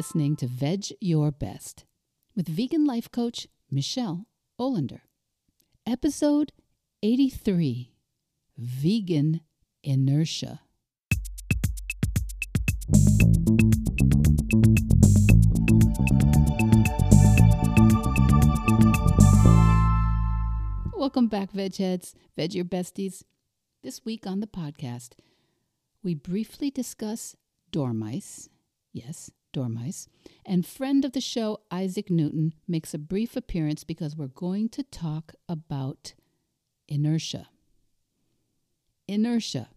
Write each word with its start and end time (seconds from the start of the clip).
listening 0.00 0.34
to 0.34 0.46
Veg 0.46 0.86
Your 1.02 1.30
Best 1.30 1.84
with 2.34 2.48
vegan 2.48 2.86
life 2.86 3.12
coach 3.12 3.46
Michelle 3.70 4.24
Olander. 4.58 5.00
Episode 5.86 6.52
83 7.02 7.92
Vegan 8.56 9.42
Inertia. 9.82 10.60
Welcome 20.96 21.26
back, 21.26 21.50
Veg 21.50 21.76
Heads, 21.76 22.14
Veg 22.38 22.54
Your 22.54 22.64
Besties. 22.64 23.24
This 23.82 24.02
week 24.06 24.26
on 24.26 24.40
the 24.40 24.46
podcast, 24.46 25.10
we 26.02 26.14
briefly 26.14 26.70
discuss 26.70 27.36
dormice. 27.70 28.48
Yes, 28.94 29.30
dormice. 29.52 30.08
And 30.44 30.66
friend 30.66 31.04
of 31.04 31.12
the 31.12 31.20
show, 31.20 31.60
Isaac 31.70 32.10
Newton, 32.10 32.54
makes 32.66 32.94
a 32.94 32.98
brief 32.98 33.36
appearance 33.36 33.84
because 33.84 34.16
we're 34.16 34.28
going 34.28 34.68
to 34.70 34.82
talk 34.82 35.34
about 35.48 36.14
inertia. 36.88 37.48
Inertia. 39.08 39.68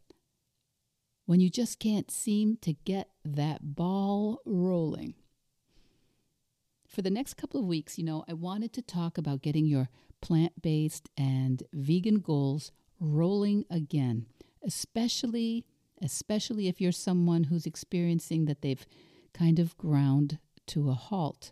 When 1.25 1.39
you 1.39 1.49
just 1.49 1.79
can't 1.79 2.11
seem 2.11 2.57
to 2.61 2.73
get 2.73 3.09
that 3.23 3.75
ball 3.75 4.41
rolling. 4.45 5.15
For 6.87 7.01
the 7.01 7.09
next 7.09 7.35
couple 7.35 7.59
of 7.59 7.65
weeks, 7.65 7.97
you 7.97 8.03
know, 8.03 8.23
I 8.27 8.33
wanted 8.33 8.73
to 8.73 8.81
talk 8.81 9.17
about 9.17 9.41
getting 9.41 9.65
your 9.65 9.89
plant 10.21 10.61
based 10.61 11.09
and 11.17 11.63
vegan 11.73 12.19
goals 12.19 12.71
rolling 12.99 13.65
again, 13.69 14.27
especially 14.65 15.65
especially 16.01 16.67
if 16.67 16.81
you're 16.81 16.91
someone 16.91 17.45
who's 17.45 17.65
experiencing 17.65 18.45
that 18.45 18.61
they've 18.61 18.85
kind 19.33 19.59
of 19.59 19.77
ground 19.77 20.39
to 20.67 20.89
a 20.89 20.93
halt. 20.93 21.51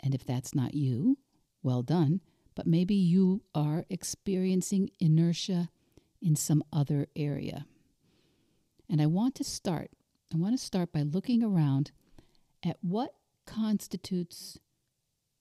And 0.00 0.14
if 0.14 0.24
that's 0.24 0.54
not 0.54 0.74
you, 0.74 1.18
well 1.62 1.82
done, 1.82 2.20
but 2.54 2.66
maybe 2.66 2.94
you 2.94 3.42
are 3.54 3.84
experiencing 3.88 4.90
inertia 4.98 5.70
in 6.20 6.36
some 6.36 6.62
other 6.72 7.06
area. 7.16 7.66
And 8.88 9.00
I 9.00 9.06
want 9.06 9.34
to 9.36 9.44
start. 9.44 9.90
I 10.32 10.36
want 10.36 10.58
to 10.58 10.64
start 10.64 10.92
by 10.92 11.02
looking 11.02 11.42
around 11.42 11.92
at 12.64 12.76
what 12.80 13.14
constitutes 13.46 14.58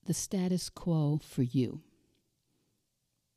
the 0.06 0.14
status 0.14 0.70
quo 0.70 1.20
for 1.24 1.44
you. 1.44 1.82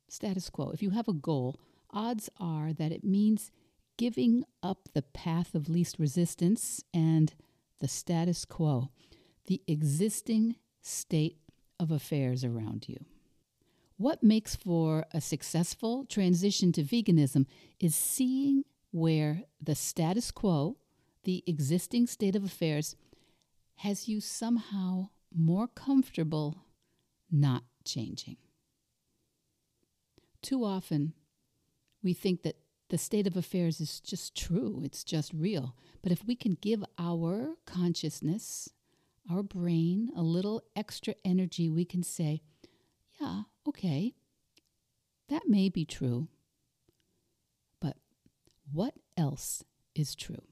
Status 0.07 0.49
quo. 0.49 0.71
If 0.71 0.81
you 0.81 0.91
have 0.91 1.07
a 1.07 1.13
goal, 1.13 1.59
odds 1.91 2.29
are 2.39 2.73
that 2.73 2.91
it 2.91 3.03
means 3.03 3.51
giving 3.97 4.43
up 4.61 4.89
the 4.93 5.01
path 5.01 5.53
of 5.55 5.69
least 5.69 5.99
resistance 5.99 6.83
and 6.93 7.33
the 7.83 7.89
status 7.89 8.45
quo, 8.45 8.89
the 9.47 9.61
existing 9.67 10.55
state 10.81 11.37
of 11.77 11.91
affairs 11.91 12.45
around 12.45 12.87
you. 12.87 12.95
What 13.97 14.23
makes 14.23 14.55
for 14.55 15.05
a 15.13 15.19
successful 15.19 16.05
transition 16.05 16.71
to 16.71 16.83
veganism 16.83 17.45
is 17.81 17.93
seeing 17.93 18.63
where 18.91 19.43
the 19.61 19.75
status 19.75 20.31
quo, 20.31 20.77
the 21.25 21.43
existing 21.45 22.07
state 22.07 22.37
of 22.37 22.45
affairs, 22.45 22.95
has 23.75 24.07
you 24.07 24.21
somehow 24.21 25.09
more 25.35 25.67
comfortable 25.67 26.63
not 27.29 27.63
changing. 27.83 28.37
Too 30.41 30.63
often, 30.63 31.11
we 32.01 32.13
think 32.13 32.43
that 32.43 32.55
the 32.93 32.97
state 32.99 33.25
of 33.25 33.35
affairs 33.35 33.81
is 33.81 33.99
just 33.99 34.37
true, 34.37 34.83
it's 34.85 35.03
just 35.03 35.33
real. 35.33 35.75
But 36.03 36.11
if 36.11 36.27
we 36.27 36.35
can 36.35 36.59
give 36.61 36.83
our 36.99 37.55
consciousness, 37.65 38.69
our 39.31 39.41
brain, 39.41 40.11
a 40.15 40.21
little 40.21 40.61
extra 40.75 41.15
energy, 41.25 41.71
we 41.71 41.85
can 41.85 42.03
say, 42.03 42.43
yeah, 43.19 43.45
okay, 43.67 44.13
that 45.27 45.47
may 45.47 45.69
be 45.69 45.85
true. 45.85 46.27
But 47.81 47.97
what 48.71 48.93
else 49.17 49.63
is 49.95 50.13
true? 50.13 50.43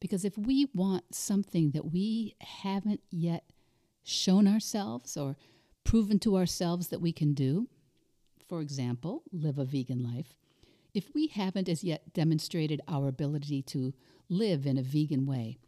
Because 0.00 0.24
if 0.24 0.36
we 0.36 0.66
want 0.74 1.14
something 1.14 1.70
that 1.70 1.92
we 1.92 2.34
haven't 2.40 3.02
yet 3.12 3.44
shown 4.02 4.48
ourselves 4.48 5.16
or 5.16 5.36
proven 5.84 6.18
to 6.18 6.36
ourselves 6.36 6.88
that 6.88 7.00
we 7.00 7.12
can 7.12 7.32
do, 7.32 7.68
for 8.48 8.60
example, 8.60 9.22
live 9.32 9.58
a 9.58 9.64
vegan 9.64 10.02
life, 10.02 10.34
if 10.94 11.14
we 11.14 11.26
haven't 11.26 11.68
as 11.68 11.84
yet 11.84 12.12
demonstrated 12.14 12.80
our 12.88 13.08
ability 13.08 13.62
to 13.62 13.92
live 14.28 14.66
in 14.66 14.78
a 14.78 14.82
vegan 14.82 15.26
way, 15.26 15.58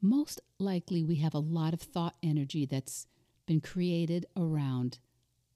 most 0.00 0.40
likely 0.58 1.04
we 1.04 1.16
have 1.16 1.34
a 1.34 1.38
lot 1.38 1.74
of 1.74 1.80
thought 1.80 2.14
energy 2.22 2.66
that's 2.66 3.06
been 3.46 3.60
created 3.60 4.26
around 4.36 4.98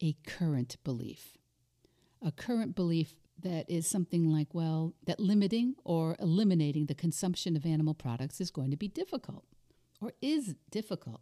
a 0.02 0.16
current 0.26 0.76
belief. 0.84 1.38
A 2.20 2.32
current 2.32 2.74
belief 2.74 3.14
that 3.40 3.68
is 3.70 3.86
something 3.86 4.28
like, 4.28 4.52
well, 4.52 4.94
that 5.06 5.20
limiting 5.20 5.74
or 5.84 6.16
eliminating 6.18 6.86
the 6.86 6.94
consumption 6.94 7.56
of 7.56 7.66
animal 7.66 7.94
products 7.94 8.40
is 8.40 8.50
going 8.50 8.70
to 8.70 8.76
be 8.76 8.88
difficult 8.88 9.44
or 10.00 10.12
is 10.20 10.54
difficult. 10.70 11.20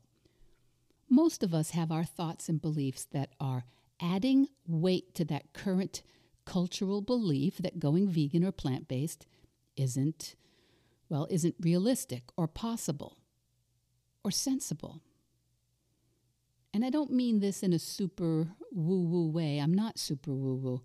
Most 1.08 1.42
of 1.42 1.52
us 1.52 1.70
have 1.70 1.92
our 1.92 2.04
thoughts 2.04 2.48
and 2.48 2.60
beliefs 2.60 3.06
that 3.12 3.34
are 3.38 3.64
adding 4.02 4.48
weight 4.66 5.14
to 5.14 5.24
that 5.26 5.52
current 5.52 6.02
cultural 6.44 7.00
belief 7.00 7.58
that 7.58 7.78
going 7.78 8.08
vegan 8.08 8.44
or 8.44 8.52
plant 8.52 8.88
based 8.88 9.26
isn't, 9.76 10.34
well, 11.08 11.26
isn't 11.30 11.54
realistic 11.60 12.24
or 12.36 12.48
possible 12.48 13.16
or 14.24 14.30
sensible. 14.30 15.00
And 16.74 16.84
I 16.84 16.90
don't 16.90 17.12
mean 17.12 17.40
this 17.40 17.62
in 17.62 17.72
a 17.72 17.78
super 17.78 18.48
woo 18.72 19.02
woo 19.02 19.28
way. 19.28 19.58
I'm 19.58 19.74
not 19.74 19.98
super 19.98 20.32
woo 20.32 20.56
woo. 20.56 20.82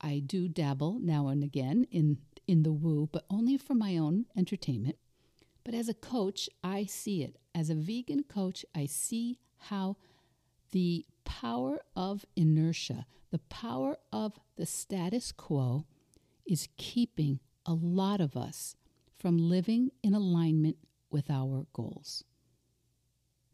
I 0.00 0.20
do 0.24 0.48
dabble 0.48 1.00
now 1.00 1.28
and 1.28 1.42
again 1.42 1.86
in, 1.90 2.18
in 2.46 2.62
the 2.62 2.72
woo, 2.72 3.08
but 3.12 3.24
only 3.28 3.58
for 3.58 3.74
my 3.74 3.96
own 3.96 4.26
entertainment. 4.36 4.96
But 5.64 5.74
as 5.74 5.88
a 5.88 5.94
coach, 5.94 6.48
I 6.62 6.84
see 6.84 7.22
it. 7.22 7.36
As 7.54 7.68
a 7.68 7.74
vegan 7.74 8.22
coach, 8.22 8.64
I 8.74 8.86
see 8.86 9.38
how 9.58 9.96
the 10.70 11.06
power 11.24 11.80
of 11.94 12.24
inertia, 12.36 13.06
the 13.30 13.38
power 13.38 13.96
of 14.12 14.38
the 14.56 14.66
status 14.66 15.32
quo, 15.32 15.86
is 16.46 16.68
keeping 16.76 17.40
a 17.66 17.74
lot 17.74 18.20
of 18.20 18.36
us 18.36 18.76
from 19.18 19.36
living 19.38 19.90
in 20.02 20.14
alignment 20.14 20.76
with 21.10 21.30
our 21.30 21.66
goals. 21.72 22.24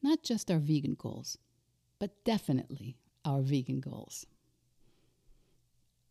Not 0.02 0.22
just 0.22 0.50
our 0.50 0.58
vegan 0.58 0.94
goals, 0.94 1.38
but 1.98 2.24
definitely 2.24 2.96
our 3.24 3.40
vegan 3.40 3.80
goals. 3.80 4.26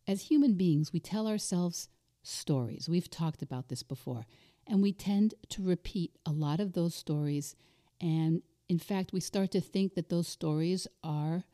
As 0.06 0.22
human 0.22 0.54
beings, 0.54 0.92
we 0.92 1.00
tell 1.00 1.26
ourselves 1.26 1.88
stories. 2.22 2.88
We've 2.88 3.10
talked 3.10 3.42
about 3.42 3.68
this 3.68 3.82
before. 3.82 4.26
And 4.66 4.82
we 4.82 4.92
tend 4.92 5.34
to 5.50 5.62
repeat 5.62 6.16
a 6.26 6.32
lot 6.32 6.60
of 6.60 6.72
those 6.72 6.94
stories. 6.94 7.54
And 8.00 8.42
in 8.68 8.78
fact, 8.78 9.12
we 9.12 9.20
start 9.20 9.50
to 9.52 9.60
think 9.60 9.94
that 9.94 10.08
those 10.08 10.28
stories 10.28 10.86
are 11.02 11.44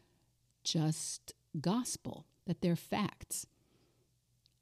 just 0.62 1.34
gospel, 1.60 2.26
that 2.46 2.60
they're 2.60 2.76
facts. 2.76 3.46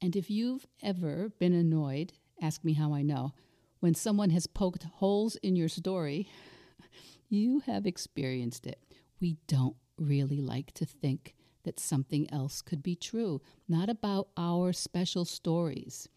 And 0.00 0.16
if 0.16 0.30
you've 0.30 0.66
ever 0.82 1.30
been 1.38 1.52
annoyed, 1.52 2.12
ask 2.40 2.64
me 2.64 2.74
how 2.74 2.94
I 2.94 3.02
know, 3.02 3.34
when 3.80 3.94
someone 3.94 4.30
has 4.30 4.46
poked 4.46 4.84
holes 4.84 5.36
in 5.36 5.56
your 5.56 5.68
story, 5.68 6.28
you 7.28 7.60
have 7.60 7.86
experienced 7.86 8.66
it. 8.66 8.80
We 9.20 9.36
don't 9.46 9.76
really 9.98 10.40
like 10.40 10.72
to 10.74 10.86
think 10.86 11.34
that 11.64 11.80
something 11.80 12.32
else 12.32 12.62
could 12.62 12.82
be 12.82 12.96
true, 12.96 13.42
not 13.68 13.90
about 13.90 14.28
our 14.36 14.72
special 14.72 15.24
stories, 15.24 16.08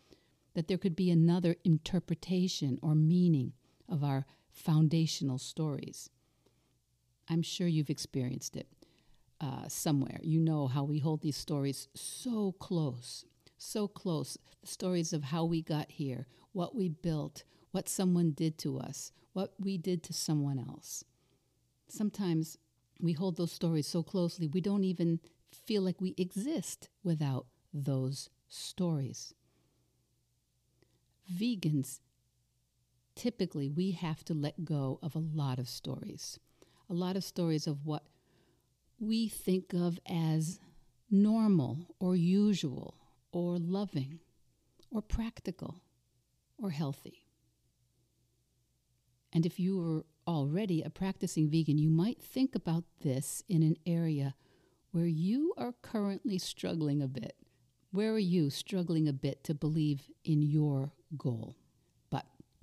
that 0.54 0.68
there 0.68 0.78
could 0.78 0.96
be 0.96 1.10
another 1.10 1.56
interpretation 1.66 2.80
or 2.82 2.96
meaning 2.96 3.54
of 3.90 4.04
our 4.04 4.26
foundational 4.50 5.38
stories. 5.38 6.10
I'm 7.30 7.42
sure 7.42 7.68
you've 7.68 7.90
experienced 7.90 8.56
it 8.56 8.68
uh, 9.40 9.68
somewhere. 9.68 10.20
You 10.22 10.40
know 10.40 10.68
how 10.68 10.84
we 10.84 11.00
hold 11.00 11.22
these 11.22 11.38
stories 11.38 11.88
so 11.96 12.54
close, 12.54 13.26
so 13.58 13.88
close. 13.88 14.38
The 14.62 14.68
stories 14.68 15.14
of 15.14 15.24
how 15.24 15.46
we 15.46 15.62
got 15.62 15.92
here, 15.92 16.28
what 16.54 16.76
we 16.76 16.90
built, 16.90 17.44
what 17.72 17.90
someone 17.90 18.32
did 18.32 18.58
to 18.60 18.80
us, 18.80 19.12
what 19.34 19.54
we 19.60 19.78
did 19.78 20.04
to 20.04 20.14
someone 20.14 20.60
else. 20.60 21.04
Sometimes 21.88 22.58
we 23.00 23.14
hold 23.14 23.38
those 23.38 23.52
stories 23.52 23.88
so 23.88 24.04
closely 24.04 24.48
we 24.48 24.62
don't 24.62 24.84
even 24.84 25.20
feel 25.52 25.82
like 25.82 26.00
we 26.00 26.14
exist 26.18 26.90
without 27.04 27.48
those 27.74 28.30
stories. 28.48 29.34
Vegans, 31.34 32.00
typically, 33.16 33.70
we 33.70 33.92
have 33.92 34.24
to 34.26 34.34
let 34.34 34.66
go 34.66 35.00
of 35.02 35.16
a 35.16 35.20
lot 35.20 35.60
of 35.60 35.70
stories. 35.70 36.40
A 36.92 36.94
lot 36.94 37.16
of 37.16 37.24
stories 37.24 37.68
of 37.68 37.86
what 37.86 38.04
we 39.00 39.30
think 39.30 39.74
of 39.74 39.98
as 40.06 40.60
normal 41.10 41.96
or 42.02 42.18
usual 42.18 42.96
or 43.32 43.58
loving 43.58 44.20
or 44.92 45.02
practical 45.02 45.82
or 46.62 46.72
healthy. 46.72 47.24
And 49.32 49.46
if 49.46 49.58
you 49.58 49.78
were 49.78 50.06
already 50.28 50.82
a 50.82 50.90
practicing 50.90 51.50
vegan, 51.50 51.78
you 51.78 51.90
might 51.90 52.22
think 52.22 52.56
about 52.56 52.84
this 53.02 53.42
in 53.48 53.64
an 53.64 53.78
area 53.86 54.36
where 54.92 55.06
you 55.06 55.54
are 55.58 55.74
currently 55.82 56.38
struggling 56.38 57.02
a 57.02 57.08
bit. 57.08 57.38
Where 57.92 58.12
are 58.12 58.20
you 58.20 58.50
struggling 58.50 59.08
a 59.08 59.14
bit 59.14 59.46
to 59.46 59.54
believe 59.54 60.10
in 60.26 60.42
your 60.42 60.92
goal? 61.18 61.56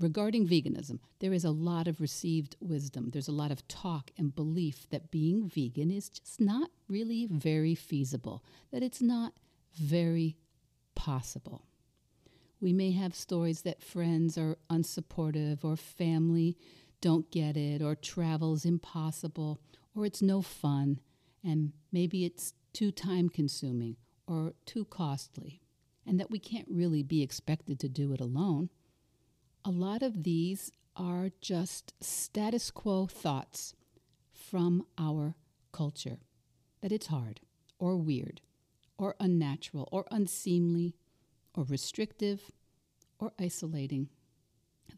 Regarding 0.01 0.47
veganism, 0.47 1.01
there 1.19 1.33
is 1.33 1.45
a 1.45 1.51
lot 1.51 1.89
of 1.89 2.01
received 2.01 2.57
wisdom. 2.61 3.11
There's 3.11 3.29
a 3.29 3.33
lot 3.33 3.51
of 3.51 3.67
talk 3.67 4.13
and 4.17 4.35
belief 4.35 4.89
that 4.91 5.11
being 5.11 5.49
vegan 5.49 5.91
is 5.91 6.09
just 6.09 6.41
not 6.41 6.71
really 6.89 7.27
very 7.27 7.75
feasible, 7.75 8.45
that 8.71 8.83
it's 8.83 9.03
not 9.03 9.33
very 9.75 10.37
possible. 10.95 11.67
We 12.61 12.73
may 12.73 12.93
have 12.93 13.15
stories 13.15 13.63
that 13.63 13.83
friends 13.83 14.39
are 14.39 14.59
unsupportive 14.71 15.65
or 15.65 15.77
family 15.77 16.57
don't 17.01 17.31
get 17.31 17.57
it 17.57 17.83
or 17.83 17.95
travel's 17.95 18.65
impossible 18.65 19.61
or 19.95 20.05
it's 20.05 20.23
no 20.23 20.43
fun 20.43 21.01
and 21.45 21.73
maybe 21.93 22.25
it's 22.25 22.55
too 22.73 22.91
time 22.91 23.29
consuming 23.29 23.97
or 24.27 24.55
too 24.67 24.85
costly 24.85 25.61
and 26.07 26.19
that 26.19 26.31
we 26.31 26.39
can't 26.39 26.67
really 26.69 27.03
be 27.03 27.23
expected 27.23 27.79
to 27.79 27.89
do 27.89 28.13
it 28.13 28.21
alone. 28.21 28.71
A 29.65 29.71
lot 29.71 30.03
of 30.03 30.23
these 30.23 30.71
are 30.97 31.31
just 31.41 31.93
status 32.01 32.71
quo 32.71 33.07
thoughts 33.07 33.75
from 34.33 34.87
our 34.97 35.35
culture 35.73 36.19
that 36.81 36.93
it's 36.93 37.09
hard 37.09 37.41
or 37.79 37.97
weird 37.97 38.41
or 38.97 39.15
unnatural 39.21 39.89
or 39.93 40.07
unseemly 40.11 40.95
or 41.55 41.65
restrictive 41.65 42.51
or 43.19 43.33
isolating. 43.39 44.09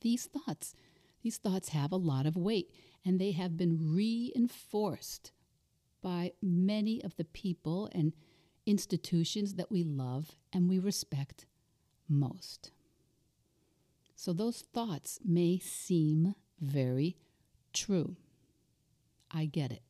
These 0.00 0.26
thoughts, 0.26 0.74
these 1.22 1.38
thoughts 1.38 1.70
have 1.70 1.92
a 1.92 1.96
lot 1.96 2.26
of 2.26 2.36
weight 2.36 2.70
and 3.04 3.18
they 3.18 3.32
have 3.32 3.56
been 3.56 3.92
reinforced 3.94 5.32
by 6.02 6.32
many 6.40 7.02
of 7.02 7.16
the 7.16 7.24
people 7.24 7.88
and 7.92 8.12
institutions 8.66 9.54
that 9.54 9.70
we 9.70 9.82
love 9.82 10.36
and 10.52 10.68
we 10.68 10.78
respect 10.78 11.46
most. 12.08 12.70
So 14.22 14.34
those 14.34 14.60
thoughts 14.60 15.18
may 15.24 15.58
seem 15.58 16.34
very 16.60 17.16
true. 17.72 18.16
I 19.30 19.46
get 19.46 19.72
it. 19.72 19.80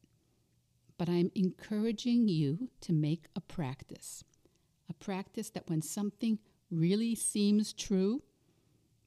But 0.96 1.08
I'm 1.08 1.32
encouraging 1.34 2.28
you 2.28 2.70
to 2.82 2.92
make 2.92 3.24
a 3.34 3.40
practice. 3.40 4.22
A 4.88 4.94
practice 4.94 5.50
that 5.50 5.68
when 5.68 5.82
something 5.82 6.38
really 6.70 7.16
seems 7.16 7.72
true, 7.72 8.22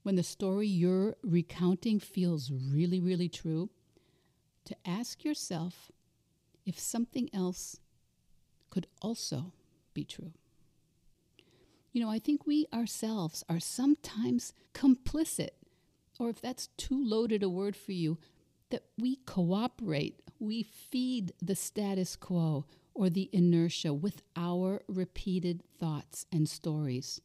when 0.01 0.17
the 0.17 0.23
story 0.23 0.67
you're 0.67 1.15
recounting 1.23 2.01
feels 2.01 2.51
really, 2.51 2.99
really 2.99 3.29
true, 3.29 3.69
to 4.65 4.75
ask 4.85 5.23
yourself 5.23 5.89
if 6.65 6.77
something 6.77 7.29
else 7.33 7.79
could 8.69 8.87
also 9.01 9.53
be 9.93 10.03
true. 10.03 10.33
You 11.93 12.01
know, 12.01 12.09
I 12.09 12.17
think 12.17 12.47
we 12.47 12.65
ourselves 12.73 13.43
are 13.47 13.59
sometimes 13.59 14.51
complicit, 14.73 15.51
or 16.19 16.29
if 16.29 16.41
that's 16.41 16.67
too 16.75 16.99
loaded 17.01 17.43
a 17.43 17.49
word 17.49 17.75
for 17.75 17.91
you, 17.91 18.17
that 18.71 18.83
we 18.97 19.17
cooperate, 19.27 20.19
we 20.39 20.63
feed 20.63 21.33
the 21.39 21.55
status 21.55 22.15
quo 22.15 22.65
or 22.95 23.11
the 23.11 23.29
inertia 23.31 23.93
with 23.93 24.23
our 24.35 24.81
repeated 24.87 25.61
thoughts 25.79 26.25
and 26.31 26.49
stories. 26.49 27.21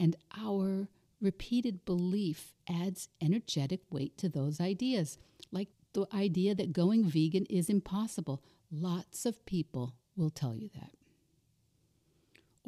And 0.00 0.16
our 0.36 0.88
repeated 1.20 1.84
belief 1.84 2.54
adds 2.66 3.08
energetic 3.20 3.80
weight 3.90 4.16
to 4.18 4.30
those 4.30 4.58
ideas, 4.58 5.18
like 5.52 5.68
the 5.92 6.06
idea 6.14 6.54
that 6.54 6.72
going 6.72 7.04
vegan 7.04 7.44
is 7.50 7.68
impossible. 7.68 8.42
Lots 8.70 9.26
of 9.26 9.44
people 9.44 9.94
will 10.16 10.30
tell 10.30 10.54
you 10.54 10.70
that. 10.74 10.97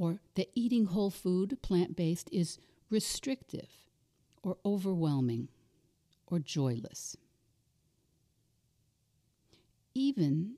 Or 0.01 0.19
that 0.35 0.49
eating 0.55 0.87
whole 0.87 1.11
food, 1.11 1.59
plant 1.61 1.95
based, 1.95 2.31
is 2.33 2.59
restrictive 2.89 3.69
or 4.43 4.57
overwhelming 4.65 5.49
or 6.27 6.39
joyless. 6.39 7.19
Even, 9.95 10.55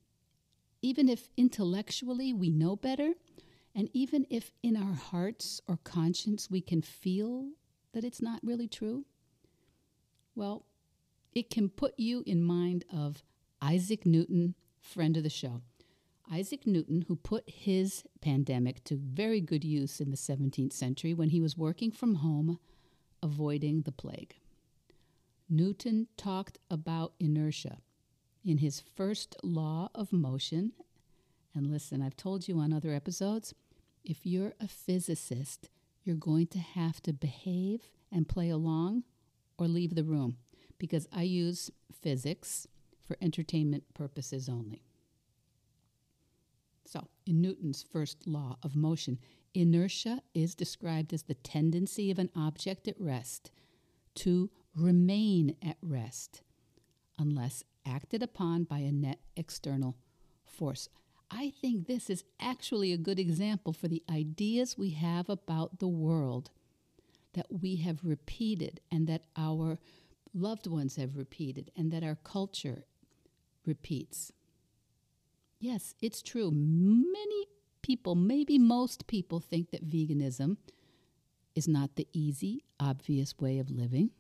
even 0.80 1.08
if 1.08 1.28
intellectually 1.36 2.32
we 2.32 2.50
know 2.50 2.76
better, 2.76 3.14
and 3.74 3.88
even 3.92 4.28
if 4.30 4.52
in 4.62 4.76
our 4.76 4.94
hearts 4.94 5.60
or 5.66 5.80
conscience 5.82 6.48
we 6.48 6.60
can 6.60 6.80
feel 6.80 7.48
that 7.94 8.04
it's 8.04 8.22
not 8.22 8.38
really 8.44 8.68
true, 8.68 9.04
well, 10.36 10.66
it 11.34 11.50
can 11.50 11.68
put 11.68 11.98
you 11.98 12.22
in 12.26 12.44
mind 12.44 12.84
of 12.94 13.24
Isaac 13.60 14.06
Newton, 14.06 14.54
friend 14.78 15.16
of 15.16 15.24
the 15.24 15.28
show. 15.30 15.62
Isaac 16.30 16.66
Newton, 16.66 17.04
who 17.08 17.16
put 17.16 17.44
his 17.48 18.04
pandemic 18.20 18.82
to 18.84 18.96
very 18.96 19.40
good 19.40 19.64
use 19.64 20.00
in 20.00 20.10
the 20.10 20.16
17th 20.16 20.72
century 20.72 21.14
when 21.14 21.30
he 21.30 21.40
was 21.40 21.56
working 21.56 21.90
from 21.90 22.16
home, 22.16 22.58
avoiding 23.22 23.82
the 23.82 23.92
plague. 23.92 24.36
Newton 25.48 26.08
talked 26.16 26.58
about 26.70 27.12
inertia 27.20 27.78
in 28.44 28.58
his 28.58 28.80
first 28.80 29.36
law 29.42 29.88
of 29.94 30.12
motion. 30.12 30.72
And 31.54 31.70
listen, 31.70 32.00
I've 32.00 32.16
told 32.16 32.48
you 32.48 32.58
on 32.58 32.72
other 32.72 32.92
episodes 32.94 33.54
if 34.04 34.24
you're 34.24 34.54
a 34.60 34.66
physicist, 34.66 35.68
you're 36.04 36.16
going 36.16 36.48
to 36.48 36.58
have 36.58 37.00
to 37.02 37.12
behave 37.12 37.88
and 38.10 38.28
play 38.28 38.48
along 38.48 39.04
or 39.58 39.68
leave 39.68 39.94
the 39.94 40.04
room 40.04 40.38
because 40.78 41.06
I 41.12 41.22
use 41.22 41.70
physics 41.92 42.66
for 43.06 43.16
entertainment 43.20 43.84
purposes 43.94 44.48
only. 44.48 44.82
So, 46.92 47.08
in 47.24 47.40
Newton's 47.40 47.82
first 47.82 48.26
law 48.26 48.58
of 48.62 48.76
motion, 48.76 49.18
inertia 49.54 50.20
is 50.34 50.54
described 50.54 51.14
as 51.14 51.22
the 51.22 51.32
tendency 51.32 52.10
of 52.10 52.18
an 52.18 52.28
object 52.36 52.86
at 52.86 53.00
rest 53.00 53.50
to 54.16 54.50
remain 54.76 55.56
at 55.66 55.78
rest 55.80 56.42
unless 57.18 57.64
acted 57.86 58.22
upon 58.22 58.64
by 58.64 58.80
a 58.80 58.92
net 58.92 59.20
external 59.36 59.96
force. 60.44 60.90
I 61.30 61.48
think 61.62 61.86
this 61.86 62.10
is 62.10 62.24
actually 62.38 62.92
a 62.92 62.98
good 62.98 63.18
example 63.18 63.72
for 63.72 63.88
the 63.88 64.02
ideas 64.10 64.76
we 64.76 64.90
have 64.90 65.30
about 65.30 65.78
the 65.78 65.88
world 65.88 66.50
that 67.32 67.46
we 67.50 67.76
have 67.76 68.04
repeated 68.04 68.82
and 68.90 69.06
that 69.06 69.24
our 69.34 69.78
loved 70.34 70.66
ones 70.66 70.96
have 70.96 71.16
repeated 71.16 71.70
and 71.74 71.90
that 71.90 72.04
our 72.04 72.16
culture 72.16 72.84
repeats. 73.64 74.30
Yes, 75.62 75.94
it's 76.02 76.22
true. 76.22 76.50
Many 76.50 77.46
people, 77.82 78.16
maybe 78.16 78.58
most 78.58 79.06
people, 79.06 79.38
think 79.38 79.70
that 79.70 79.88
veganism 79.88 80.56
is 81.54 81.68
not 81.68 81.94
the 81.94 82.08
easy, 82.12 82.64
obvious 82.80 83.38
way 83.38 83.60
of 83.60 83.70
living. 83.70 84.10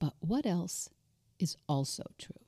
But 0.00 0.14
what 0.20 0.46
else 0.46 0.90
is 1.38 1.56
also 1.68 2.02
true? 2.18 2.46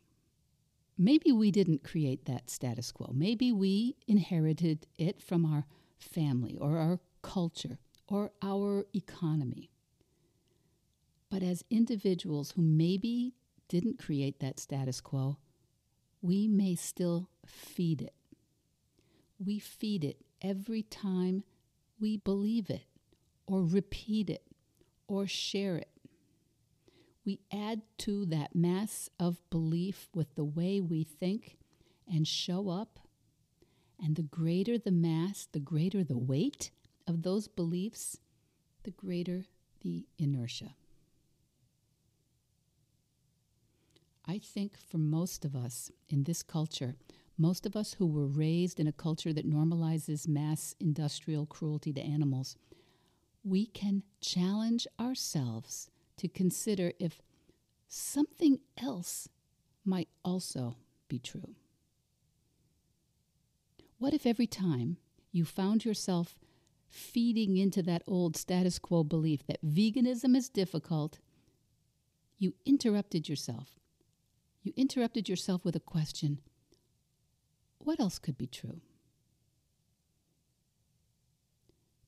maybe 0.99 1.31
we 1.31 1.50
didn't 1.50 1.85
create 1.85 2.25
that 2.26 2.50
status 2.50 2.90
quo. 2.90 3.12
Maybe 3.14 3.52
we 3.52 3.97
inherited 4.09 4.87
it 4.99 5.23
from 5.23 5.47
our 5.47 5.64
family 5.99 6.59
or 6.61 6.78
our 6.78 6.99
culture 7.23 7.78
or 8.09 8.33
our 8.43 8.85
economy. 8.95 9.71
But 11.31 11.43
as 11.43 11.64
individuals 11.71 12.52
who 12.52 12.62
maybe 12.62 13.35
didn't 13.69 13.99
create 13.99 14.40
that 14.40 14.59
status 14.59 15.00
quo, 15.00 15.37
we 16.21 16.49
may 16.49 16.75
still 16.75 17.29
feed 17.47 18.03
it. 18.03 18.15
We 19.39 19.59
feed 19.59 20.05
it 20.05 20.25
every 20.43 20.83
time 20.83 21.45
we 22.01 22.17
believe 22.17 22.71
it 22.71 22.83
or 23.47 23.63
repeat 23.65 24.31
it 24.31 24.43
or 25.07 25.27
share 25.27 25.77
it 25.77 25.91
we 27.29 27.41
add 27.53 27.83
to 27.99 28.25
that 28.25 28.55
mass 28.55 29.11
of 29.21 29.37
belief 29.51 30.09
with 30.15 30.35
the 30.35 30.47
way 30.47 30.81
we 30.81 31.05
think 31.05 31.59
and 32.11 32.27
show 32.27 32.71
up. 32.71 32.99
And 34.03 34.17
the 34.17 34.23
greater 34.23 34.79
the 34.79 34.91
mass, 34.91 35.47
the 35.53 35.61
greater 35.61 36.03
the 36.03 36.17
weight 36.17 36.71
of 37.07 37.25
those 37.25 37.47
beliefs, 37.47 38.17
the 38.85 38.93
greater 38.93 39.45
the 39.83 40.07
inertia. 40.17 40.75
I 44.29 44.39
think 44.39 44.77
for 44.77 44.99
most 44.99 45.47
of 45.47 45.57
us 45.57 45.91
in 46.11 46.25
this 46.25 46.43
culture, 46.43 46.97
most 47.39 47.65
of 47.65 47.75
us 47.75 47.95
who 47.95 48.07
were 48.07 48.27
raised 48.27 48.79
in 48.79 48.87
a 48.87 48.93
culture 48.93 49.33
that 49.33 49.49
normalizes 49.49 50.29
mass 50.29 50.75
industrial 50.79 51.47
cruelty 51.47 51.95
to 51.95 52.01
animals, 52.03 52.55
we 53.43 53.65
can 53.65 54.03
challenge 54.21 54.87
ourselves 55.01 55.89
to 56.19 56.29
consider 56.29 56.93
if 56.99 57.23
something 57.87 58.59
else 58.77 59.31
might 59.83 60.09
also 60.23 60.77
be 61.09 61.19
true. 61.19 61.55
What 63.99 64.13
if 64.13 64.27
every 64.27 64.47
time 64.47 64.99
you 65.33 65.47
found 65.47 65.87
yourself 65.87 66.37
feeding 66.87 67.57
into 67.57 67.83
that 67.83 68.03
old 68.07 68.37
status 68.37 68.79
quo 68.79 69.05
belief 69.05 69.47
that 69.47 69.65
veganism 69.65 70.37
is 70.37 70.51
difficult, 70.51 71.19
you 72.39 72.55
interrupted 72.67 73.29
yourself. 73.29 73.79
You 74.69 74.75
interrupted 74.77 75.31
yourself 75.31 75.65
with 75.65 75.77
a 75.77 75.81
question 75.81 76.41
What 77.79 77.99
else 77.99 78.19
could 78.19 78.37
be 78.37 78.47
true? 78.47 78.83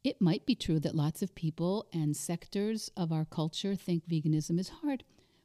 It 0.05 0.21
might 0.21 0.45
be 0.45 0.55
true 0.55 0.79
that 0.81 0.95
lots 0.95 1.23
of 1.23 1.35
people 1.35 1.87
and 1.90 2.14
sectors 2.14 2.90
of 2.99 3.12
our 3.12 3.25
culture 3.25 3.75
think 3.75 4.07
veganism 4.07 4.61
is 4.61 4.69
hard, 4.83 5.05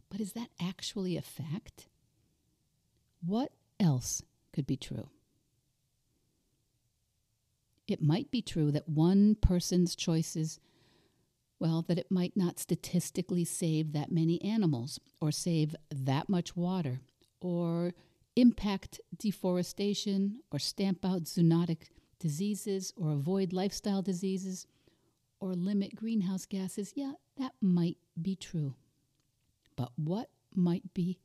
but 0.09 0.19
is 0.19 0.33
that 0.33 0.49
actually 0.61 1.15
a 1.15 1.21
fact? 1.21 1.87
What 3.25 3.53
else 3.79 4.21
could 4.51 4.67
be 4.67 4.75
true? 4.75 5.07
It 7.87 8.01
might 8.01 8.29
be 8.29 8.41
true 8.41 8.71
that 8.71 8.89
one 8.89 9.35
person's 9.35 9.95
choices, 9.95 10.59
well, 11.59 11.83
that 11.87 11.97
it 11.97 12.11
might 12.11 12.35
not 12.35 12.59
statistically 12.59 13.45
save 13.45 13.93
that 13.93 14.11
many 14.11 14.41
animals, 14.41 14.99
or 15.21 15.31
save 15.31 15.75
that 15.89 16.27
much 16.29 16.55
water, 16.55 16.99
or 17.39 17.93
impact 18.35 18.99
deforestation, 19.17 20.39
or 20.51 20.59
stamp 20.59 21.05
out 21.05 21.23
zoonotic 21.23 21.89
diseases 22.19 22.93
or 22.97 23.11
avoid 23.11 23.53
lifestyle 23.53 24.01
diseases 24.01 24.65
or 25.39 25.53
limit 25.53 25.95
greenhouse 25.95 26.45
gases, 26.45 26.93
yeah, 26.95 27.13
that 27.37 27.51
might 27.61 27.97
be 28.21 28.35
true. 28.35 28.73
But 29.75 29.91
what 29.95 30.29
might 30.53 30.93
be 30.93 31.19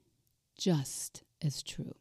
just 0.59 1.23
as 1.41 1.63
true? 1.63 1.95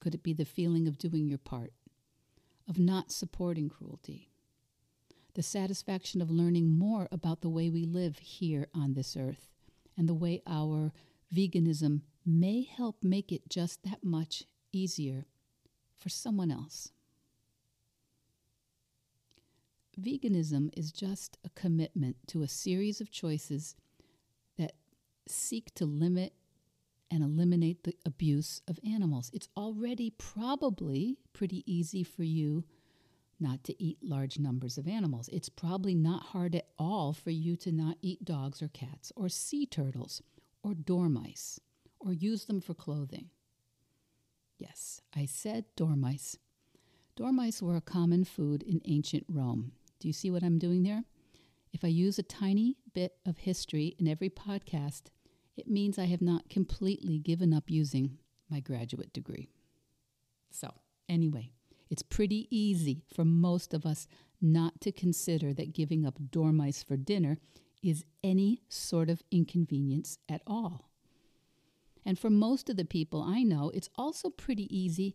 Could 0.00 0.14
it 0.14 0.22
be 0.22 0.34
the 0.34 0.44
feeling 0.44 0.86
of 0.86 0.98
doing 0.98 1.26
your 1.26 1.38
part, 1.38 1.72
of 2.68 2.78
not 2.78 3.10
supporting 3.10 3.68
cruelty, 3.70 4.28
the 5.34 5.42
satisfaction 5.42 6.22
of 6.22 6.30
learning 6.30 6.78
more 6.78 7.08
about 7.10 7.40
the 7.40 7.48
way 7.48 7.68
we 7.68 7.84
live 7.84 8.18
here 8.18 8.68
on 8.74 8.94
this 8.94 9.16
earth 9.16 9.48
and 9.96 10.08
the 10.08 10.14
way 10.14 10.42
our 10.46 10.92
veganism 11.34 12.02
may 12.24 12.62
help 12.62 12.96
make 13.02 13.32
it 13.32 13.48
just 13.48 13.82
that 13.82 14.02
much 14.02 14.44
easier 14.72 15.26
for 15.96 16.08
someone 16.08 16.50
else. 16.50 16.92
Veganism 20.00 20.70
is 20.76 20.90
just 20.90 21.38
a 21.44 21.50
commitment 21.50 22.16
to 22.28 22.42
a 22.42 22.48
series 22.48 23.00
of 23.00 23.10
choices 23.10 23.76
that 24.58 24.72
seek 25.26 25.74
to 25.74 25.84
limit 25.84 26.32
and 27.10 27.22
eliminate 27.22 27.84
the 27.84 27.94
abuse 28.04 28.60
of 28.66 28.80
animals. 28.84 29.30
It's 29.32 29.48
already 29.56 30.10
probably 30.10 31.18
pretty 31.32 31.62
easy 31.66 32.02
for 32.02 32.24
you 32.24 32.64
not 33.40 33.64
to 33.64 33.82
eat 33.82 33.98
large 34.02 34.38
numbers 34.38 34.78
of 34.78 34.88
animals. 34.88 35.28
It's 35.32 35.48
probably 35.48 35.94
not 35.94 36.26
hard 36.26 36.54
at 36.54 36.68
all 36.78 37.12
for 37.12 37.30
you 37.30 37.56
to 37.56 37.72
not 37.72 37.96
eat 38.02 38.24
dogs 38.24 38.62
or 38.62 38.68
cats 38.68 39.12
or 39.16 39.28
sea 39.28 39.66
turtles 39.66 40.22
or 40.62 40.74
dormice 40.74 41.60
or 42.00 42.12
use 42.12 42.44
them 42.44 42.60
for 42.60 42.74
clothing. 42.74 43.30
Yes, 44.58 45.00
I 45.14 45.26
said 45.26 45.64
dormice. 45.76 46.38
Dormice 47.16 47.62
were 47.62 47.76
a 47.76 47.80
common 47.80 48.24
food 48.24 48.62
in 48.62 48.80
ancient 48.84 49.24
Rome. 49.28 49.72
Do 50.00 50.08
you 50.08 50.12
see 50.12 50.30
what 50.30 50.42
I'm 50.42 50.58
doing 50.58 50.82
there? 50.82 51.04
If 51.72 51.84
I 51.84 51.88
use 51.88 52.18
a 52.18 52.22
tiny 52.22 52.76
bit 52.92 53.14
of 53.26 53.38
history 53.38 53.96
in 53.98 54.06
every 54.06 54.30
podcast, 54.30 55.04
it 55.56 55.68
means 55.68 55.98
I 55.98 56.06
have 56.06 56.22
not 56.22 56.48
completely 56.48 57.18
given 57.18 57.52
up 57.52 57.70
using 57.70 58.18
my 58.48 58.60
graduate 58.60 59.12
degree. 59.12 59.48
So, 60.50 60.72
anyway, 61.08 61.50
it's 61.90 62.02
pretty 62.02 62.48
easy 62.50 63.04
for 63.12 63.24
most 63.24 63.74
of 63.74 63.84
us 63.86 64.06
not 64.40 64.80
to 64.80 64.92
consider 64.92 65.52
that 65.54 65.72
giving 65.72 66.04
up 66.04 66.18
dormice 66.30 66.82
for 66.82 66.96
dinner 66.96 67.38
is 67.82 68.04
any 68.22 68.62
sort 68.68 69.10
of 69.10 69.22
inconvenience 69.30 70.18
at 70.28 70.42
all. 70.46 70.90
And 72.04 72.18
for 72.18 72.30
most 72.30 72.68
of 72.68 72.76
the 72.76 72.84
people 72.84 73.22
I 73.22 73.42
know, 73.42 73.70
it's 73.74 73.90
also 73.96 74.30
pretty 74.30 74.74
easy 74.76 75.14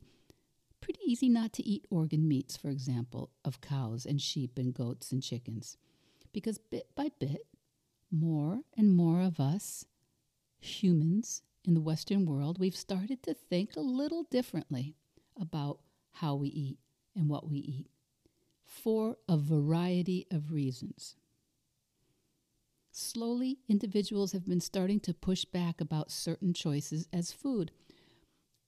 pretty 0.82 1.00
easy 1.06 1.30
not 1.30 1.54
to 1.54 1.68
eat 1.68 1.86
organ 1.90 2.28
meats, 2.28 2.56
for 2.58 2.70
example, 2.70 3.32
of 3.44 3.62
cows 3.62 4.06
and 4.06 4.22
sheep 4.22 4.58
and 4.58 4.74
goats 4.74 5.12
and 5.12 5.22
chickens. 5.22 5.78
Because 6.32 6.58
bit 6.58 6.88
by 6.96 7.10
bit, 7.20 7.46
more 8.12 8.62
and 8.78 8.96
more 8.96 9.22
of 9.22 9.40
us 9.40 9.86
humans 10.60 11.42
in 11.66 11.74
the 11.74 11.82
Western 11.82 12.26
world, 12.26 12.60
we've 12.60 12.76
started 12.76 13.22
to 13.24 13.34
think 13.34 13.76
a 13.76 13.82
little 13.82 14.24
differently 14.24 14.96
about 15.40 15.80
how 16.20 16.36
we 16.36 16.50
eat 16.50 16.78
and 17.16 17.30
what 17.30 17.50
we 17.50 17.60
eat 17.60 17.88
for 18.66 19.18
a 19.28 19.38
variety 19.38 20.28
of 20.32 20.52
reasons. 20.52 21.16
Slowly, 22.92 23.60
individuals 23.70 24.34
have 24.34 24.46
been 24.46 24.60
starting 24.60 25.00
to 25.02 25.14
push 25.14 25.46
back 25.46 25.80
about 25.80 26.12
certain 26.12 26.54
choices 26.54 27.08
as 27.14 27.32
food. 27.32 27.72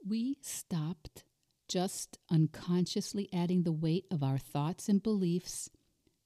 We 0.08 0.38
stopped 0.42 1.26
just 1.68 2.18
unconsciously 2.30 3.30
adding 3.34 3.64
the 3.64 3.72
weight 3.72 4.06
of 4.10 4.24
our 4.24 4.38
thoughts 4.38 4.88
and 4.88 5.04
beliefs 5.04 5.70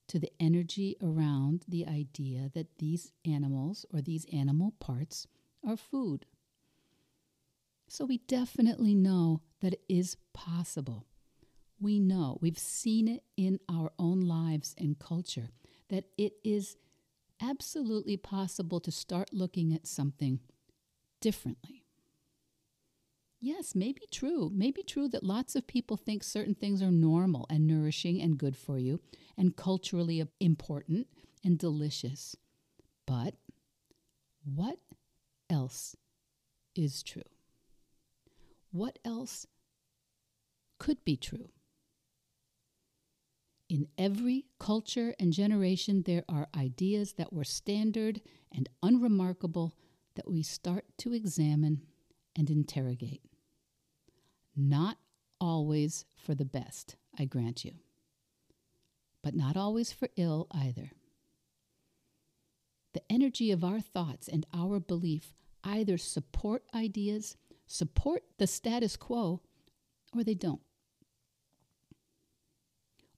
to 0.07 0.19
the 0.19 0.31
energy 0.39 0.95
around 1.01 1.65
the 1.67 1.87
idea 1.87 2.51
that 2.53 2.77
these 2.77 3.11
animals 3.25 3.85
or 3.91 4.01
these 4.01 4.27
animal 4.31 4.73
parts 4.79 5.25
are 5.67 5.77
food. 5.77 6.27
So 7.87 8.05
we 8.05 8.19
definitely 8.19 8.93
know 8.93 9.41
that 9.61 9.73
it 9.73 9.81
is 9.89 10.17
possible. 10.33 11.07
We 11.79 11.99
know, 11.99 12.37
we've 12.41 12.57
seen 12.57 13.07
it 13.07 13.23
in 13.37 13.59
our 13.69 13.91
own 13.99 14.21
lives 14.21 14.75
and 14.77 14.97
culture, 14.97 15.49
that 15.89 16.05
it 16.17 16.33
is 16.43 16.77
absolutely 17.41 18.17
possible 18.17 18.79
to 18.79 18.91
start 18.91 19.33
looking 19.33 19.73
at 19.73 19.85
something 19.85 20.39
differently. 21.19 21.85
Yes, 23.41 23.75
maybe 23.75 24.01
true. 24.09 24.49
Maybe 24.53 24.81
true 24.81 25.07
that 25.09 25.23
lots 25.23 25.55
of 25.55 25.67
people 25.67 25.97
think 25.97 26.23
certain 26.23 26.55
things 26.55 26.81
are 26.81 26.91
normal 26.91 27.45
and 27.49 27.67
nourishing 27.67 28.21
and 28.21 28.37
good 28.37 28.55
for 28.55 28.79
you 28.79 28.99
and 29.37 29.55
culturally 29.55 30.23
important 30.39 31.07
and 31.43 31.59
delicious. 31.59 32.35
But 33.05 33.35
what 34.43 34.79
else 35.49 35.95
is 36.75 37.03
true? 37.03 37.21
What 38.71 38.97
else 39.05 39.45
could 40.79 41.03
be 41.05 41.17
true? 41.17 41.49
In 43.75 43.89
every 43.97 44.45
culture 44.57 45.13
and 45.19 45.33
generation, 45.33 46.03
there 46.03 46.23
are 46.29 46.47
ideas 46.55 47.15
that 47.17 47.33
were 47.33 47.43
standard 47.43 48.21
and 48.49 48.69
unremarkable 48.81 49.73
that 50.15 50.31
we 50.31 50.43
start 50.43 50.85
to 50.99 51.11
examine 51.11 51.81
and 52.37 52.49
interrogate. 52.49 53.21
Not 54.55 54.95
always 55.41 56.05
for 56.15 56.33
the 56.33 56.45
best, 56.45 56.95
I 57.19 57.25
grant 57.25 57.65
you, 57.65 57.73
but 59.21 59.35
not 59.35 59.57
always 59.57 59.91
for 59.91 60.07
ill 60.15 60.47
either. 60.51 60.91
The 62.93 63.03
energy 63.11 63.51
of 63.51 63.65
our 63.65 63.81
thoughts 63.81 64.29
and 64.29 64.45
our 64.53 64.79
belief 64.79 65.35
either 65.65 65.97
support 65.97 66.63
ideas, 66.73 67.35
support 67.67 68.23
the 68.37 68.47
status 68.47 68.95
quo, 68.95 69.41
or 70.15 70.23
they 70.23 70.33
don't 70.33 70.61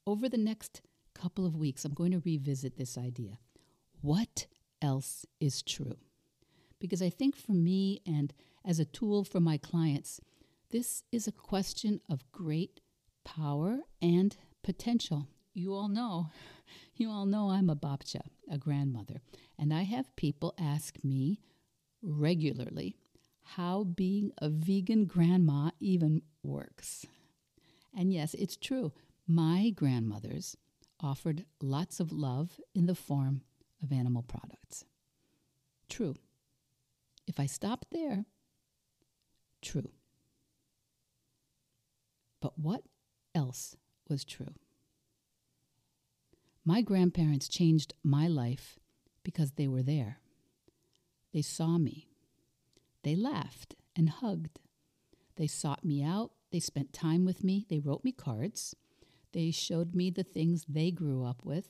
over 0.08 0.30
the 0.30 0.38
next 0.38 0.82
couple 1.14 1.46
of 1.46 1.58
weeks, 1.58 1.84
I'm 1.84 1.94
going 1.94 2.14
to 2.14 2.22
revisit 2.26 2.78
this 2.78 2.98
idea. 2.98 3.38
What 4.02 4.48
else 4.82 5.26
is 5.40 5.62
true? 5.62 5.98
Because 6.80 7.02
I 7.02 7.10
think 7.10 7.36
for 7.36 7.52
me 7.52 8.02
and 8.08 8.34
as 8.64 8.80
a 8.80 8.86
tool 8.86 9.24
for 9.26 9.42
my 9.42 9.58
clients, 9.58 10.22
this 10.72 11.04
is 11.12 11.28
a 11.28 11.32
question 11.32 12.00
of 12.10 12.32
great 12.32 12.80
power 13.26 13.80
and 14.02 14.38
potential. 14.64 15.28
You 15.54 15.74
all 15.74 15.90
know, 15.90 16.30
you 16.96 17.10
all 17.10 17.26
know 17.26 17.50
I'm 17.50 17.70
a 17.70 17.76
babcia, 17.76 18.22
a 18.50 18.58
grandmother, 18.58 19.22
and 19.60 19.74
I 19.74 19.84
have 19.84 20.16
people 20.16 20.54
ask 20.58 20.98
me 21.04 21.42
regularly 22.02 22.96
how 23.56 23.84
being 23.84 24.32
a 24.38 24.50
vegan 24.50 25.06
grandma 25.06 25.72
even 25.80 26.22
works. 26.44 27.06
And 27.98 28.14
yes, 28.14 28.34
it's 28.36 28.56
true. 28.56 28.92
My 29.28 29.72
grandmothers 29.72 30.56
offered 31.02 31.46
lots 31.62 32.00
of 32.00 32.14
love 32.14 32.62
in 32.74 32.86
the 32.86 32.96
form 32.96 33.42
of 33.84 33.92
animal 33.92 34.24
products. 34.24 34.86
True. 35.90 36.16
If 37.28 37.38
I 37.40 37.46
stopped 37.46 37.88
there, 37.92 38.26
true. 39.62 39.92
But 42.40 42.58
what 42.58 42.84
else 43.36 43.76
was 44.10 44.24
true? 44.24 44.54
My 46.64 46.82
grandparents 46.82 47.50
changed 47.50 47.94
my 48.04 48.28
life 48.28 48.80
because 49.24 49.52
they 49.52 49.68
were 49.68 49.84
there. 49.84 50.20
They 51.34 51.42
saw 51.42 51.78
me. 51.78 52.08
They 53.04 53.16
laughed 53.16 53.76
and 53.94 54.10
hugged. 54.10 54.60
They 55.36 55.48
sought 55.48 55.84
me 55.84 56.02
out. 56.02 56.32
They 56.52 56.62
spent 56.62 56.94
time 56.94 57.26
with 57.26 57.44
me. 57.44 57.66
They 57.70 57.80
wrote 57.80 58.06
me 58.06 58.14
cards. 58.14 58.76
They 59.38 59.52
showed 59.52 59.94
me 59.94 60.10
the 60.10 60.24
things 60.24 60.66
they 60.68 60.90
grew 60.90 61.24
up 61.24 61.46
with. 61.46 61.70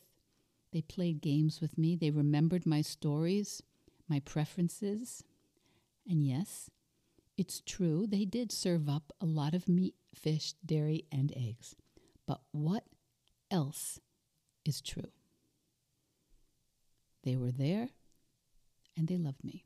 They 0.72 0.80
played 0.80 1.20
games 1.20 1.60
with 1.60 1.78
me. 1.78 1.98
They 1.98 2.12
remembered 2.12 2.66
my 2.66 2.82
stories, 2.82 3.62
my 4.08 4.22
preferences. 4.22 5.22
And 6.10 6.26
yes, 6.26 6.70
it's 7.38 7.60
true, 7.60 8.08
they 8.08 8.24
did 8.24 8.54
serve 8.54 8.88
up 8.88 9.12
a 9.20 9.26
lot 9.26 9.54
of 9.54 9.68
meat, 9.68 9.96
fish, 10.16 10.54
dairy, 10.66 11.08
and 11.12 11.34
eggs. 11.36 11.76
But 12.26 12.40
what 12.52 12.86
else 13.52 14.00
is 14.64 14.80
true? 14.80 15.12
They 17.24 17.36
were 17.36 17.52
there 17.52 17.90
and 18.96 19.10
they 19.10 19.18
loved 19.18 19.44
me. 19.44 19.66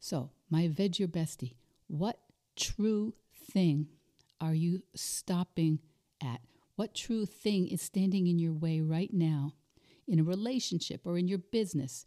So, 0.00 0.32
my 0.50 0.68
Veg 0.68 0.98
Your 0.98 1.08
Bestie, 1.08 1.54
what 1.86 2.18
true 2.56 3.14
thing 3.34 3.88
are 4.40 4.54
you 4.54 4.82
stopping 4.94 5.80
at? 6.22 6.40
What 6.76 6.94
true 6.94 7.26
thing 7.26 7.68
is 7.68 7.82
standing 7.82 8.26
in 8.26 8.38
your 8.38 8.52
way 8.52 8.80
right 8.80 9.12
now 9.12 9.54
in 10.06 10.18
a 10.18 10.24
relationship 10.24 11.02
or 11.04 11.18
in 11.18 11.28
your 11.28 11.38
business, 11.38 12.04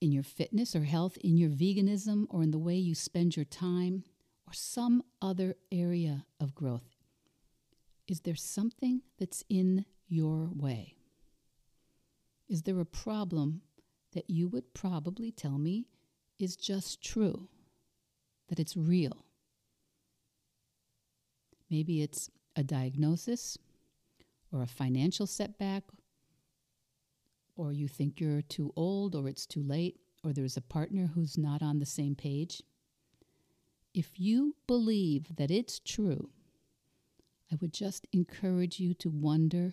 in 0.00 0.12
your 0.12 0.24
fitness 0.24 0.74
or 0.74 0.82
health, 0.84 1.16
in 1.18 1.36
your 1.36 1.50
veganism 1.50 2.26
or 2.28 2.42
in 2.42 2.50
the 2.50 2.58
way 2.58 2.74
you 2.74 2.94
spend 2.94 3.36
your 3.36 3.44
time 3.44 4.04
or 4.46 4.52
some 4.52 5.02
other 5.20 5.54
area 5.70 6.26
of 6.40 6.54
growth? 6.54 6.96
Is 8.08 8.20
there 8.20 8.34
something 8.34 9.02
that's 9.18 9.44
in 9.48 9.84
your 10.08 10.50
way? 10.52 10.96
Is 12.48 12.62
there 12.62 12.80
a 12.80 12.84
problem 12.84 13.62
that 14.12 14.28
you 14.28 14.48
would 14.48 14.74
probably 14.74 15.30
tell 15.30 15.56
me 15.56 15.86
is 16.38 16.56
just 16.56 17.02
true, 17.02 17.48
that 18.48 18.58
it's 18.60 18.76
real? 18.76 19.24
Maybe 21.72 22.02
it's 22.02 22.28
a 22.54 22.62
diagnosis 22.62 23.56
or 24.52 24.62
a 24.62 24.66
financial 24.66 25.26
setback, 25.26 25.84
or 27.56 27.72
you 27.72 27.88
think 27.88 28.20
you're 28.20 28.42
too 28.42 28.74
old 28.76 29.14
or 29.14 29.26
it's 29.26 29.46
too 29.46 29.62
late, 29.62 29.96
or 30.22 30.34
there's 30.34 30.58
a 30.58 30.60
partner 30.60 31.06
who's 31.14 31.38
not 31.38 31.62
on 31.62 31.78
the 31.78 31.86
same 31.86 32.14
page. 32.14 32.62
If 33.94 34.20
you 34.20 34.54
believe 34.66 35.34
that 35.36 35.50
it's 35.50 35.78
true, 35.78 36.28
I 37.50 37.56
would 37.62 37.72
just 37.72 38.06
encourage 38.12 38.78
you 38.78 38.92
to 38.94 39.08
wonder, 39.08 39.72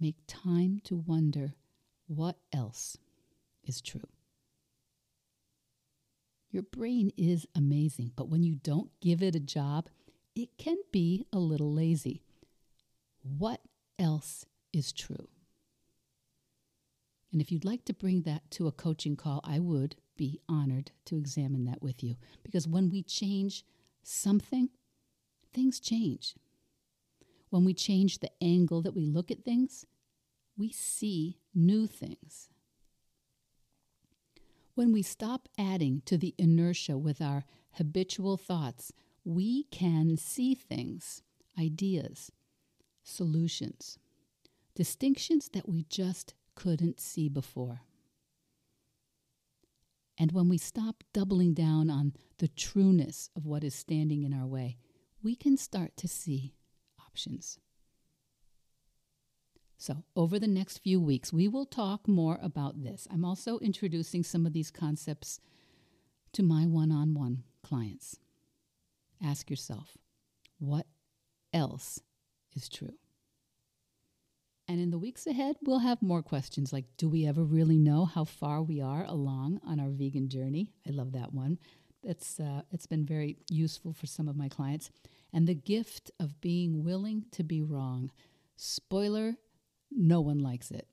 make 0.00 0.16
time 0.26 0.80
to 0.84 0.96
wonder 0.96 1.54
what 2.08 2.36
else 2.52 2.98
is 3.62 3.80
true. 3.80 4.08
Your 6.50 6.64
brain 6.64 7.12
is 7.16 7.46
amazing, 7.54 8.10
but 8.16 8.28
when 8.28 8.42
you 8.42 8.56
don't 8.56 8.90
give 9.00 9.22
it 9.22 9.36
a 9.36 9.40
job, 9.40 9.88
it 10.36 10.50
can 10.58 10.76
be 10.92 11.26
a 11.32 11.38
little 11.38 11.72
lazy. 11.72 12.22
What 13.22 13.60
else 13.98 14.44
is 14.72 14.92
true? 14.92 15.28
And 17.32 17.40
if 17.40 17.50
you'd 17.50 17.64
like 17.64 17.84
to 17.86 17.94
bring 17.94 18.22
that 18.22 18.50
to 18.52 18.68
a 18.68 18.72
coaching 18.72 19.16
call, 19.16 19.40
I 19.42 19.58
would 19.58 19.96
be 20.16 20.40
honored 20.48 20.92
to 21.06 21.16
examine 21.16 21.64
that 21.64 21.82
with 21.82 22.04
you. 22.04 22.16
Because 22.44 22.68
when 22.68 22.90
we 22.90 23.02
change 23.02 23.64
something, 24.02 24.68
things 25.52 25.80
change. 25.80 26.34
When 27.50 27.64
we 27.64 27.74
change 27.74 28.18
the 28.18 28.30
angle 28.42 28.82
that 28.82 28.94
we 28.94 29.06
look 29.06 29.30
at 29.30 29.44
things, 29.44 29.86
we 30.56 30.70
see 30.70 31.38
new 31.54 31.86
things. 31.86 32.50
When 34.74 34.92
we 34.92 35.02
stop 35.02 35.48
adding 35.58 36.02
to 36.04 36.18
the 36.18 36.34
inertia 36.38 36.98
with 36.98 37.22
our 37.22 37.44
habitual 37.72 38.36
thoughts, 38.36 38.92
we 39.26 39.64
can 39.64 40.16
see 40.16 40.54
things, 40.54 41.20
ideas, 41.58 42.30
solutions, 43.02 43.98
distinctions 44.76 45.50
that 45.52 45.68
we 45.68 45.84
just 45.90 46.34
couldn't 46.54 47.00
see 47.00 47.28
before. 47.28 47.80
And 50.16 50.30
when 50.30 50.48
we 50.48 50.58
stop 50.58 51.02
doubling 51.12 51.54
down 51.54 51.90
on 51.90 52.12
the 52.38 52.46
trueness 52.46 53.28
of 53.36 53.44
what 53.44 53.64
is 53.64 53.74
standing 53.74 54.22
in 54.22 54.32
our 54.32 54.46
way, 54.46 54.78
we 55.20 55.34
can 55.34 55.56
start 55.56 55.96
to 55.96 56.08
see 56.08 56.54
options. 57.04 57.58
So, 59.76 60.04
over 60.14 60.38
the 60.38 60.46
next 60.46 60.78
few 60.78 61.00
weeks, 61.00 61.32
we 61.32 61.48
will 61.48 61.66
talk 61.66 62.06
more 62.06 62.38
about 62.40 62.82
this. 62.82 63.08
I'm 63.10 63.24
also 63.24 63.58
introducing 63.58 64.22
some 64.22 64.46
of 64.46 64.52
these 64.52 64.70
concepts 64.70 65.40
to 66.32 66.44
my 66.44 66.64
one 66.64 66.92
on 66.92 67.12
one 67.12 67.42
clients. 67.62 68.20
Ask 69.24 69.50
yourself, 69.50 69.96
what 70.58 70.86
else 71.52 72.00
is 72.54 72.68
true? 72.68 72.94
And 74.68 74.80
in 74.80 74.90
the 74.90 74.98
weeks 74.98 75.26
ahead, 75.26 75.56
we'll 75.62 75.78
have 75.78 76.02
more 76.02 76.22
questions 76.22 76.72
like 76.72 76.84
Do 76.96 77.08
we 77.08 77.26
ever 77.26 77.44
really 77.44 77.78
know 77.78 78.04
how 78.04 78.24
far 78.24 78.62
we 78.62 78.80
are 78.80 79.04
along 79.04 79.60
on 79.64 79.78
our 79.78 79.90
vegan 79.90 80.28
journey? 80.28 80.72
I 80.86 80.90
love 80.90 81.12
that 81.12 81.32
one. 81.32 81.58
That's, 82.02 82.38
uh, 82.40 82.62
it's 82.70 82.86
been 82.86 83.04
very 83.04 83.36
useful 83.48 83.92
for 83.92 84.06
some 84.06 84.28
of 84.28 84.36
my 84.36 84.48
clients. 84.48 84.90
And 85.32 85.46
the 85.46 85.54
gift 85.54 86.10
of 86.18 86.40
being 86.40 86.84
willing 86.84 87.26
to 87.32 87.42
be 87.42 87.62
wrong. 87.62 88.10
Spoiler 88.56 89.36
no 89.90 90.20
one 90.20 90.38
likes 90.38 90.70
it, 90.70 90.88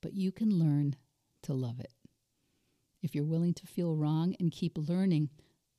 but 0.00 0.14
you 0.14 0.30
can 0.32 0.58
learn 0.58 0.96
to 1.42 1.52
love 1.52 1.80
it. 1.80 1.92
If 3.02 3.14
you're 3.14 3.24
willing 3.24 3.54
to 3.54 3.66
feel 3.66 3.94
wrong 3.94 4.34
and 4.40 4.50
keep 4.50 4.78
learning, 4.78 5.30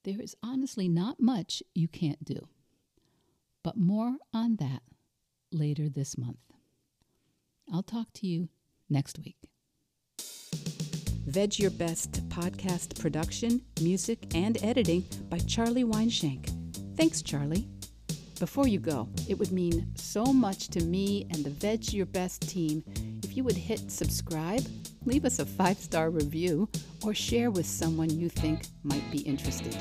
there 0.08 0.22
is 0.22 0.38
honestly 0.41 0.88
not 0.88 1.20
much 1.20 1.62
you 1.76 1.89
can't 1.89 2.24
do. 2.24 2.48
But 3.62 3.76
more 3.76 4.15
on 4.34 4.56
that 4.56 4.82
later 5.52 5.89
this 5.89 6.17
month. 6.17 6.38
I'll 7.74 7.84
talk 7.84 8.13
to 8.13 8.28
you 8.28 8.48
next 8.89 9.20
week. 9.20 9.36
Veg 11.26 11.60
Your 11.60 11.72
Best 11.72 12.26
podcast 12.30 12.98
production, 12.98 13.62
music, 13.82 14.34
and 14.34 14.58
editing 14.63 15.04
by 15.28 15.39
Charlie 15.39 15.84
Weinshank. 15.84 16.54
Thanks, 16.96 17.22
Charlie. 17.22 17.67
Before 18.39 18.65
you 18.65 18.80
go, 18.80 19.10
it 19.28 19.38
would 19.38 19.52
mean 19.52 19.91
so 19.96 20.24
much 20.24 20.70
to 20.70 20.82
me 20.86 21.28
and 21.32 21.43
the 21.43 21.50
Veg 21.50 21.91
Your 21.91 22.06
Best 22.06 22.48
team 22.48 22.82
if 23.24 23.36
you 23.36 23.43
would 23.43 23.58
hit 23.58 23.91
subscribe, 23.91 24.63
leave 25.08 25.24
us 25.24 25.39
a 25.39 25.46
five 25.46 25.78
star 25.78 26.10
review, 26.10 26.67
or 27.04 27.13
share 27.13 27.50
with 27.50 27.65
someone 27.65 28.10
you 28.10 28.28
think 28.28 28.63
might 28.84 29.10
be 29.10 29.20
interested. 29.20 29.76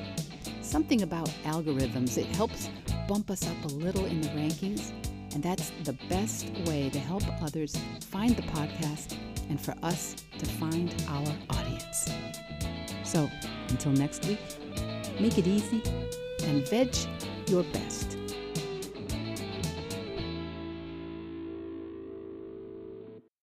Something 0.63 1.03
about 1.03 1.29
algorithms, 1.45 2.17
it 2.17 2.27
helps 2.27 2.71
bump 3.09 3.31
us 3.31 3.47
up 3.47 3.65
a 3.65 3.75
little 3.75 4.07
in 4.07 4.21
the 4.21 4.29
rankings, 4.29 4.93
and 5.35 5.43
that's 5.43 5.73
the 5.83 5.95
best 6.09 6.49
way 6.67 6.89
to 6.91 6.99
help 7.01 7.25
others 7.43 7.77
find 8.01 8.37
the 8.37 8.43
podcast 8.43 9.17
and 9.49 9.61
for 9.61 9.75
us 9.83 10.15
to 10.39 10.47
find 10.47 10.95
our 11.09 11.35
audience. 11.51 12.09
So, 13.05 13.29
until 13.69 13.93
next 13.93 14.27
week, 14.27 14.39
make 15.21 15.39
it 15.39 15.47
easy 15.47 15.83
and 16.45 16.67
veg 16.69 16.95
your 17.49 17.65
best. 17.65 18.26